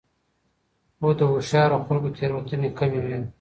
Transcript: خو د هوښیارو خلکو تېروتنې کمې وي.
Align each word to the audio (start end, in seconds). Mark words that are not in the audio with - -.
خو 0.97 1.07
د 1.17 1.21
هوښیارو 1.31 1.77
خلکو 1.87 2.09
تېروتنې 2.17 2.69
کمې 2.79 2.99
وي. 3.05 3.17